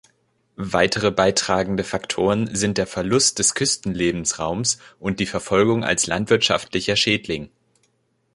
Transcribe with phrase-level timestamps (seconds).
[0.55, 7.51] Weitere beitragende Faktoren sind der Verlust des Küstenlebensraums und die Verfolgung als landwirtschaftlicher Schädling.